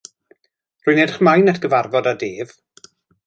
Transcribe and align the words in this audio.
Rwy'n 0.85 1.01
edrych 1.03 1.19
ymlaen 1.21 1.53
at 1.53 1.61
gyfarfod 1.67 2.09
â 2.13 2.17
Dave. 2.25 2.57